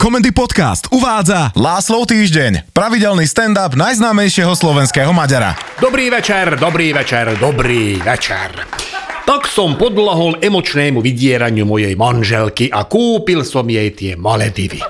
[0.00, 5.60] Komendy Podcast uvádza Láslov týždeň, pravidelný stand-up najznámejšieho slovenského Maďara.
[5.76, 8.48] Dobrý večer, dobrý večer, dobrý večer.
[9.28, 14.80] Tak som podlahol emočnému vydieraniu mojej manželky a kúpil som jej tie Maledivy.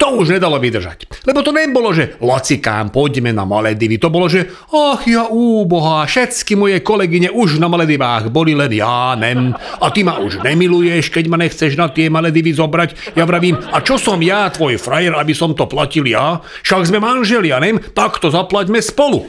[0.00, 1.28] To už nedalo vydržať.
[1.28, 4.00] Lebo to nebolo, že lacikám, poďme na Maledivy.
[4.00, 9.12] To bolo, že ach ja úbohá, všetky moje kolegyne už na Maledivách boli, len ja
[9.12, 9.52] nem.
[9.52, 13.12] A ty ma už nemiluješ, keď ma nechceš na tie Maledivy zobrať.
[13.12, 16.40] Ja vravím, a čo som ja, tvoj frajer, aby som to platil ja?
[16.64, 17.76] Však sme manželia, nem?
[17.76, 19.28] Tak to zaplaťme spolu.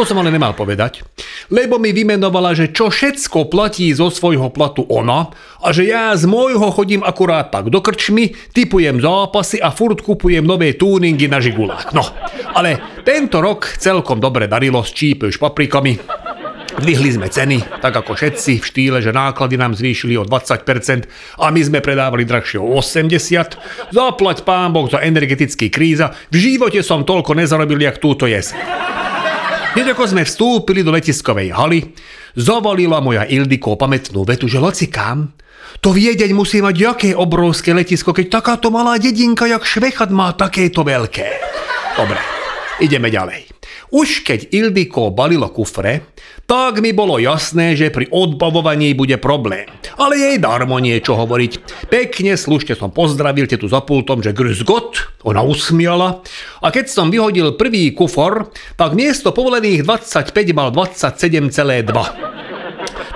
[0.00, 1.04] To som ale nemal povedať,
[1.52, 5.28] lebo mi vymenovala, že čo všetko platí zo svojho platu ona
[5.60, 10.40] a že ja z môjho chodím akurát tak do krčmy, typujem zápasy a furt kupujem
[10.40, 11.92] nové túningy na žigulách.
[11.92, 12.00] No,
[12.56, 16.00] ale tento rok celkom dobre darilo s čípeš paprikami,
[16.80, 20.64] Dvihli sme ceny, tak ako všetci, v štýle, že náklady nám zvýšili o 20%
[21.42, 23.92] a my sme predávali drahšie o 80%.
[23.92, 28.99] Zaplať pán Boh za energetický kríza, v živote som toľko nezarobil, jak túto jeseň.
[29.70, 31.94] Hneď ako sme vstúpili do letiskovej haly,
[32.34, 35.30] zavolila moja Ildiko pamätnú vetu, že locikám,
[35.78, 40.82] to viedeň musí mať jaké obrovské letisko, keď takáto malá dedinka jak Švechat má takéto
[40.82, 41.28] veľké.
[41.94, 42.18] Dobre,
[42.82, 43.49] ideme ďalej.
[43.90, 46.06] Už keď Ildiko balilo kufre,
[46.50, 49.70] tak mi bolo jasné, že pri odbavovaní bude problém.
[49.94, 51.86] Ale jej darmo niečo hovoriť.
[51.86, 56.26] Pekne, slušne som pozdravil tetu za pultom, že grüß Gott, ona usmiala.
[56.58, 62.30] A keď som vyhodil prvý kufor, tak miesto povolených 25 mal 27,2.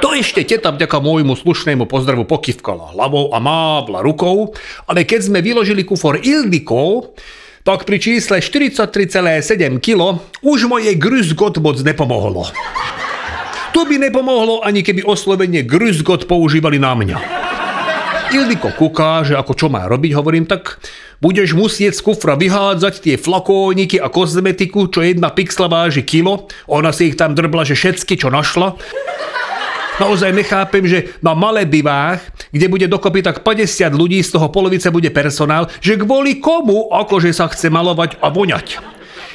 [0.05, 4.52] To ešte teta vďaka môjmu slušnému pozdravu pokývkala hlavou a mávla rukou,
[4.84, 7.16] ale keď sme vyložili kufor Ildikov,
[7.64, 12.52] tak pri čísle 43,7 kg už moje grüzgot moc nepomohlo.
[13.72, 17.18] To by nepomohlo ani keby oslovenie grüzgot používali na mňa.
[18.36, 20.76] Ildiko kuká, že ako čo má robiť, hovorím, tak
[21.24, 26.52] budeš musieť z kufra vyhádzať tie flakóniky a kozmetiku, čo jedna pixla váži kilo.
[26.68, 28.76] Ona si ich tam drbla, že všetky, čo našla.
[29.94, 32.19] Naozaj nechápem, že na Maledivách,
[32.50, 37.31] kde bude dokopy tak 50 ľudí, z toho polovice bude personál, že kvôli komu akože
[37.31, 38.94] sa chce malovať a voňať.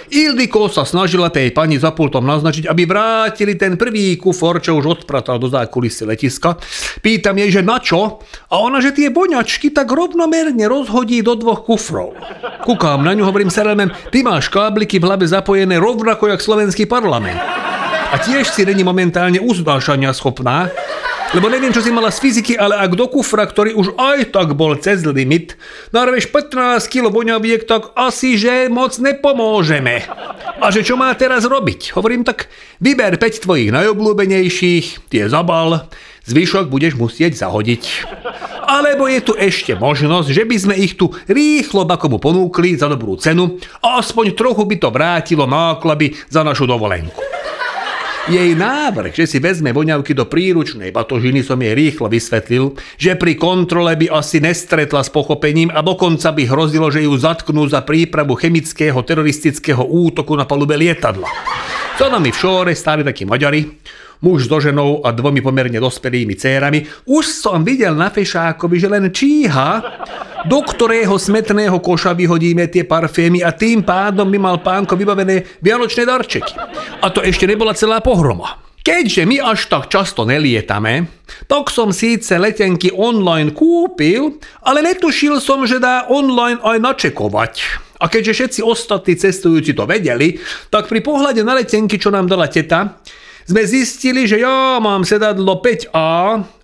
[0.10, 5.06] Ildiko sa snažila tej pani za pultom naznačiť, aby vrátili ten prvý kufor, čo už
[5.06, 6.58] odpratal do zákulisy letiska.
[7.06, 8.18] Pýtam jej, že na čo?
[8.50, 12.18] A ona, že tie boňačky tak rovnomerne rozhodí do dvoch kufrov.
[12.66, 13.62] Kúkam na ňu, hovorím sa
[14.10, 17.59] ty máš kábliky v hlave zapojené rovnako jak slovenský parlament
[18.10, 20.74] a tiež si není momentálne uznášania schopná,
[21.30, 24.58] lebo neviem, čo si mala z fyziky, ale ak do kufra, ktorý už aj tak
[24.58, 25.62] bol cez limit,
[25.94, 30.10] narveš 15 kg voňaviek, tak asi, že moc nepomôžeme.
[30.58, 31.94] A že čo má teraz robiť?
[31.94, 32.50] Hovorím tak,
[32.82, 35.86] vyber 5 tvojich najobľúbenejších, tie zabal,
[36.26, 38.10] zvyšok budeš musieť zahodiť.
[38.66, 43.22] Alebo je tu ešte možnosť, že by sme ich tu rýchlo bakomu ponúkli za dobrú
[43.22, 47.39] cenu a aspoň trochu by to vrátilo náklady za našu dovolenku.
[48.28, 53.40] Jej návrh, že si vezme voňavky do príručnej batožiny, som jej rýchlo vysvetlil, že pri
[53.40, 58.36] kontrole by asi nestretla s pochopením a dokonca by hrozilo, že ju zatknú za prípravu
[58.36, 61.32] chemického teroristického útoku na palube lietadla.
[61.96, 63.64] Za nami v šóre stáli takí Maďari,
[64.20, 66.84] muž so ženou a dvomi pomerne dospelými cérami.
[67.08, 69.80] Už som videl na fešákovi, že len číha,
[70.48, 76.04] do ktorého smetného koša vyhodíme tie parfémy a tým pádom by mal pánko vybavené vianočné
[76.04, 76.54] darčeky.
[77.04, 78.60] A to ešte nebola celá pohroma.
[78.80, 81.12] Keďže my až tak často nelietame,
[81.52, 87.54] tak som síce letenky online kúpil, ale netušil som, že dá online aj načekovať.
[88.00, 90.40] A keďže všetci ostatní cestujúci to vedeli,
[90.72, 93.04] tak pri pohľade na letenky, čo nám dala teta,
[93.50, 96.14] sme zistili, že ja mám sedadlo 5A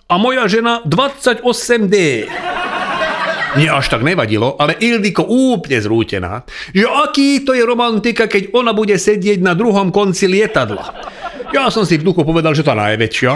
[0.06, 2.30] a moja žena 28D.
[3.58, 8.76] Mne až tak nevadilo, ale Ildiko úplne zrútená, že aký to je romantika, keď ona
[8.76, 10.94] bude sedieť na druhom konci lietadla.
[11.56, 13.32] Ja som si v duchu povedal, že tá najväčšia.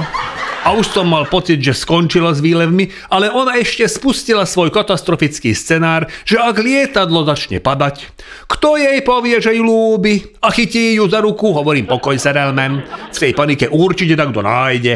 [0.67, 5.55] A už som mal pocit, že skončila s výlevmi, ale ona ešte spustila svoj katastrofický
[5.55, 8.11] scenár, že ak lietadlo začne padať,
[8.51, 13.17] kto jej povie, že ju lúbi a chytí ju za ruku, hovorím pokoj serelmem, v
[13.17, 14.95] tej panike určite tak kto nájde.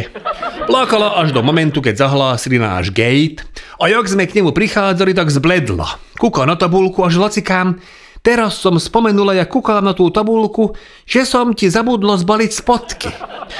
[0.67, 3.41] Plakala až do momentu, keď zahlásili náš gate
[3.79, 5.99] a jak sme k nemu prichádzali, tak zbledla.
[6.19, 7.79] Kúka na tabulku až lacikám,
[8.23, 10.71] Teraz som spomenula, ja kúkala na tú tabulku,
[11.03, 13.11] že som ti zabudlo zbaliť spotky.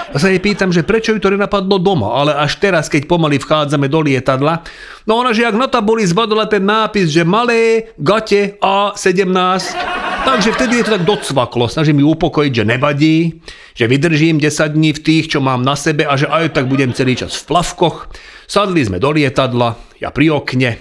[0.08, 3.44] A sa jej pýtam, že prečo ju to nenapadlo doma, ale až teraz, keď pomaly
[3.44, 4.64] vchádzame do lietadla.
[5.04, 9.76] No ona, že ak na tabuli zbadala ten nápis, že malé, gate A17,
[10.24, 11.68] Takže vtedy je to tak docvaklo.
[11.68, 13.44] Snažím ju upokojiť, že nevadí,
[13.76, 16.96] že vydržím 10 dní v tých, čo mám na sebe a že aj tak budem
[16.96, 18.08] celý čas v plavkoch.
[18.48, 20.80] Sadli sme do lietadla, ja pri okne,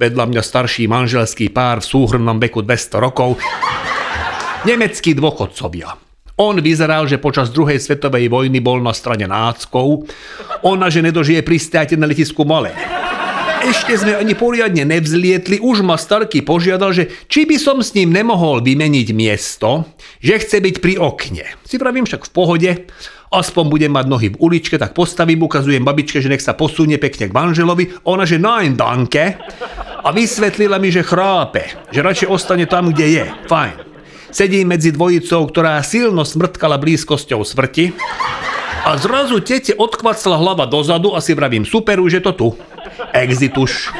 [0.00, 3.38] Vedľa mňa starší manželský pár v súhrnom veku 200 rokov.
[4.66, 5.94] Nemeckí dôchodcovia.
[6.34, 10.10] On vyzeral, že počas druhej svetovej vojny bol na strane náckov.
[10.66, 13.03] Ona, že nedožije pristáte na letisku Mole
[13.64, 18.12] ešte sme ani poriadne nevzlietli, už ma Starky požiadal, že či by som s ním
[18.12, 19.88] nemohol vymeniť miesto,
[20.20, 21.44] že chce byť pri okne.
[21.64, 22.70] Si pravím však v pohode,
[23.32, 27.32] aspoň budem mať nohy v uličke, tak postavím, ukazujem babičke, že nech sa posunie pekne
[27.32, 29.40] k manželovi, ona že nein danke
[30.04, 33.24] a vysvetlila mi, že chrápe, že radšej ostane tam, kde je.
[33.48, 33.76] Fajn.
[34.34, 37.94] Sedím medzi dvojicou, ktorá silno smrtkala blízkosťou smrti
[38.84, 42.48] a zrazu tete odkvacla hlava dozadu a si vravím, super, už je to tu.
[43.12, 43.92] Exituš.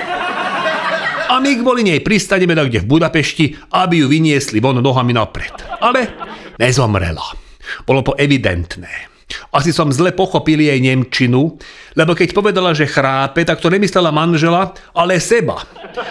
[1.30, 5.50] A my kvôli nej pristaneme kde v Budapešti, aby ju vyniesli von nohami napred.
[5.82, 6.14] Ale
[6.60, 7.34] nezomrela.
[7.82, 9.10] Bolo to evidentné.
[9.50, 11.58] Asi som zle pochopil jej Nemčinu,
[11.98, 15.64] lebo keď povedala, že chrápe, tak to nemyslela manžela, ale seba.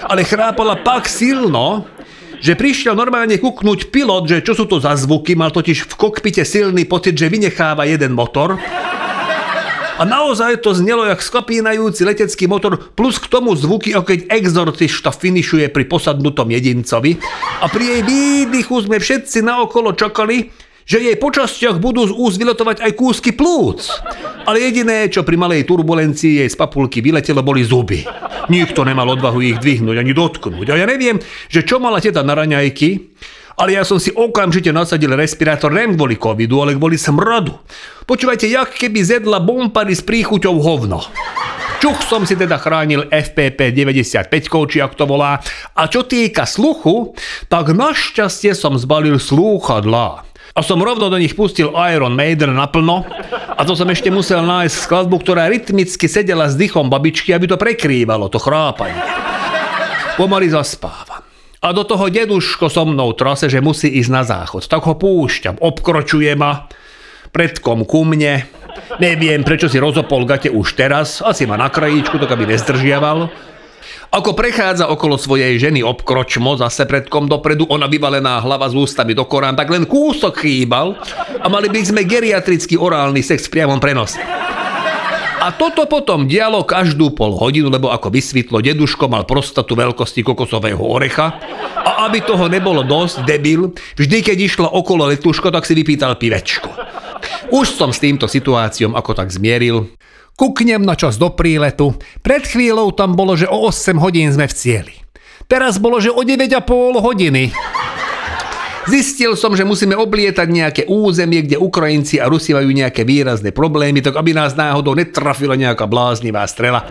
[0.09, 1.87] Ale chrápala pak silno,
[2.43, 6.43] že prišiel normálne kuknúť pilot, že čo sú to za zvuky, mal totiž v kokpite
[6.43, 8.59] silný pocit, že vynecháva jeden motor
[9.97, 15.13] a naozaj to znelo jak skopínajúci letecký motor, plus k tomu zvuky, ako keď exorcista
[15.13, 17.21] finišuje pri posadnutom jedincovi.
[17.61, 20.49] A pri jej výdychu sme všetci naokolo čakali,
[20.83, 21.31] že jej po
[21.79, 23.87] budú z úst vyletovať aj kúsky plúc.
[24.43, 28.03] Ale jediné, čo pri malej turbulencii jej z papulky vyletelo, boli zuby.
[28.51, 30.67] Nikto nemal odvahu ich dvihnúť ani dotknúť.
[30.75, 33.15] A ja neviem, že čo mala teta na raňajky,
[33.57, 37.53] ale ja som si okamžite nasadil respirátor nem kvôli covidu, ale kvôli smradu.
[38.03, 40.99] Počúvajte, jak keby zjedla bompary s príchuťou hovno.
[41.83, 44.31] Čuch som si teda chránil FPP 95,
[44.71, 45.43] či ak to volá.
[45.75, 47.11] A čo týka sluchu,
[47.51, 50.23] tak našťastie som zbalil slúchadlá.
[50.53, 53.03] A som rovno do nich pustil Iron Maiden naplno
[53.57, 57.57] a to som ešte musel nájsť skladbu, ktorá rytmicky sedela s dychom babičky, aby to
[57.57, 58.95] prekrývalo, to chrápanie.
[60.15, 61.12] Pomaly zaspávam.
[61.63, 64.67] A do toho deduško so mnou trase, že musí ísť na záchod.
[64.67, 66.67] Tak ho púšťam, obkročuje ma,
[67.31, 68.43] predkom ku mne.
[68.99, 73.31] Neviem, prečo si rozopol gate už teraz, asi ma na krajíčku, tak aby nezdržiaval.
[74.13, 79.25] Ako prechádza okolo svojej ženy obkročmo, zase predkom dopredu, ona vyvalená hlava z ústami do
[79.25, 80.99] korán, tak len kúsok chýbal
[81.41, 84.21] a mali by sme geriatrický orálny sex v priamom prenose.
[85.43, 90.79] A toto potom dialo každú pol hodinu, lebo ako vysvetlo, deduško mal prostatu veľkosti kokosového
[90.79, 91.35] orecha
[91.83, 96.71] a aby toho nebolo dosť, debil, vždy keď išlo okolo letuško, tak si vypýtal pivečko.
[97.51, 99.91] Už som s týmto situáciom ako tak zmieril.
[100.39, 101.91] Kuknem na čas do príletu.
[102.23, 104.95] Pred chvíľou tam bolo, že o 8 hodín sme v cieli.
[105.51, 107.51] Teraz bolo, že o 9,5 hodiny.
[108.83, 114.03] Zistil som, že musíme oblietať nejaké územie, kde Ukrajinci a Rusi majú nejaké výrazné problémy,
[114.03, 116.83] tak aby nás náhodou netrafila nejaká bláznivá strela.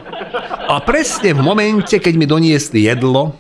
[0.73, 3.37] A presne v momente, keď mi doniesli jedlo,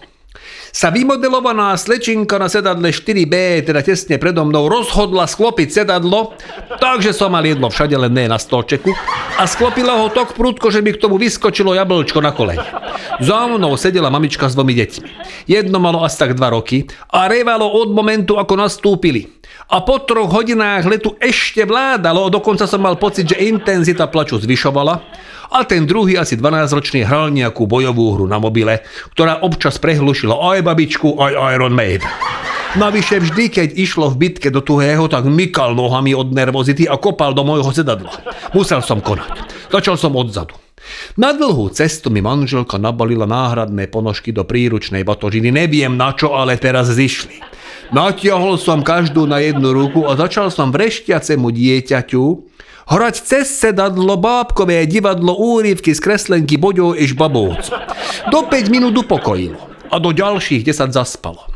[0.72, 6.32] sa vymodelovaná slečinka na sedadle 4B, teda tesne predo mnou, rozhodla sklopiť sedadlo,
[6.80, 8.88] takže som mal jedlo všade, len ne na stolčeku,
[9.38, 12.58] a sklopila ho tok prúdko, že mi k tomu vyskočilo jablčko na koleň.
[13.22, 15.08] Za mnou sedela mamička s dvomi deťmi.
[15.48, 19.28] Jedno malo asi tak dva roky a revalo od momentu, ako nastúpili.
[19.72, 24.94] A po troch hodinách letu ešte vládalo, dokonca som mal pocit, že intenzita plaču zvyšovala
[25.52, 28.84] a ten druhý asi 12-ročný hral nejakú bojovú hru na mobile,
[29.16, 32.08] ktorá občas prehlušila aj babičku, aj Iron Maiden.
[32.72, 37.36] Navyše vždy, keď išlo v bitke do tuhého, tak mykal nohami od nervozity a kopal
[37.36, 38.08] do môjho sedadla.
[38.56, 39.44] Musel som konať.
[39.68, 40.56] Začal som odzadu.
[41.20, 45.52] Na dlhú cestu mi manželka nabalila náhradné ponožky do príručnej batožiny.
[45.52, 47.44] Neviem na čo, ale teraz zišli.
[47.92, 52.24] Natiahol som každú na jednu ruku a začal som vrešťacemu dieťaťu
[52.88, 57.76] hrať cez sedadlo bábkové divadlo úrivky z kreslenky Boďo iš Babovcu.
[58.32, 59.60] Do 5 minút upokojilo
[59.92, 61.51] a do ďalších 10 zaspalo.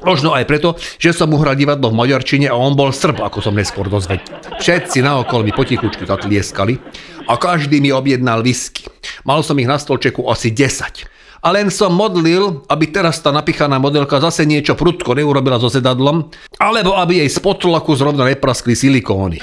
[0.00, 3.44] Možno aj preto, že som mu hral divadlo v Maďarčine a on bol Srb, ako
[3.44, 4.24] som neskôr dozvedel.
[4.56, 6.80] Všetci naokolo mi potichučky zatlieskali
[7.28, 8.88] a každý mi objednal whisky.
[9.28, 11.04] Mal som ich na stolčeku asi 10.
[11.40, 16.28] A len som modlil, aby teraz tá napichaná modelka zase niečo prudko neurobila so sedadlom,
[16.60, 19.40] alebo aby jej z potlaku zrovna nepraskli silikóny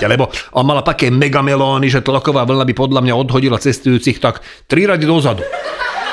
[0.00, 4.88] lebo on mala také megamelóny, že tlaková vlna by podľa mňa odhodila cestujúcich tak tri
[4.88, 5.44] rady dozadu.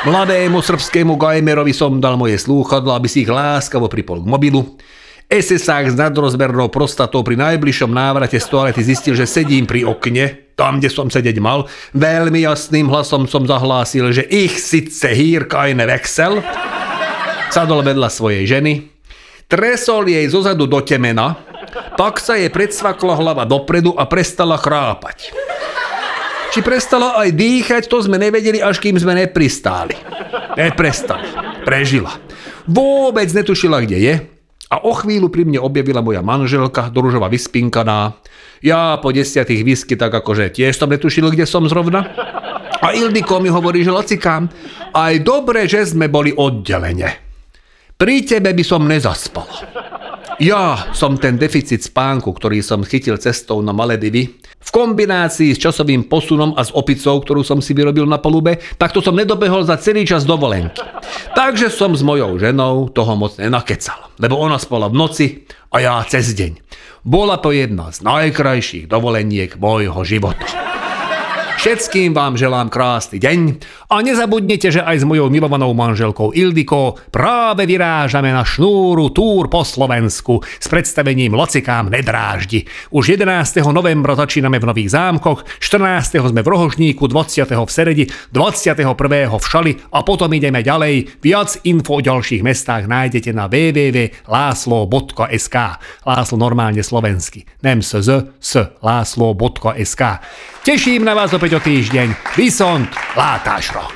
[0.06, 4.78] Mladému srbskému gajmerovi som dal moje slúchadlo, aby si ich láskavo pripol k mobilu.
[5.26, 10.78] SSák s nadrozmernou prostatou pri najbližšom návrate z toalety zistil, že sedím pri okne, tam,
[10.78, 11.66] kde som sedieť mal.
[11.98, 16.46] Veľmi jasným hlasom som zahlásil, že ich sice hír kajne vexel.
[17.50, 18.86] Sadol vedľa svojej ženy,
[19.50, 21.42] tresol jej zozadu do temena,
[21.98, 25.47] pak sa jej predsvakla hlava dopredu a prestala chrápať.
[26.58, 29.94] Či prestala aj dýchať, to sme nevedeli, až kým sme nepristáli.
[30.58, 31.30] Neprestali.
[31.62, 32.10] Prežila.
[32.66, 34.14] Vôbec netušila, kde je.
[34.74, 38.18] A o chvíľu pri mne objavila moja manželka, doružova vyspinkaná.
[38.66, 42.10] Ja po desiatých whisky tak akože tiež som netušil, kde som zrovna.
[42.82, 44.50] A Ildiko mi hovorí, že lacikám,
[44.98, 47.22] aj dobre, že sme boli oddelenie.
[48.02, 49.46] Pri tebe by som nezaspal.
[50.38, 56.06] Ja som ten deficit spánku, ktorý som chytil cestou na Maledivy, v kombinácii s časovým
[56.06, 59.82] posunom a s opicou, ktorú som si vyrobil na palube, tak to som nedobehol za
[59.82, 60.78] celý čas dovolenky.
[61.34, 65.28] Takže som s mojou ženou toho moc nenakecal, lebo ona spala v noci
[65.74, 66.54] a ja cez deň.
[67.02, 70.67] Bola to jedna z najkrajších dovoleniek môjho života.
[71.68, 73.60] Všetkým vám želám krásny deň
[73.92, 79.68] a nezabudnite, že aj s mojou milovanou manželkou Ildiko práve vyrážame na šnúru túr po
[79.68, 82.64] Slovensku s predstavením Locikám nedráždi.
[82.96, 83.68] Už 11.
[83.76, 86.32] novembra začíname v Nových zámkoch, 14.
[86.32, 87.52] sme v Rohožníku, 20.
[87.52, 89.28] v Seredi, 21.
[89.28, 91.20] v Šali a potom ideme ďalej.
[91.20, 95.56] Viac info o ďalších mestách nájdete na www.láslo.sk
[96.08, 97.44] Láslo normálne slovensky.
[97.60, 98.00] Nem s
[98.80, 100.04] láslo.sk
[100.68, 102.38] Teším na vás opäť o týždeň.
[102.38, 103.90] Vysont, látášro.